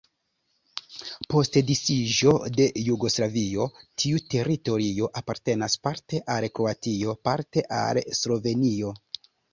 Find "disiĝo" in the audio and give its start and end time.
1.71-2.33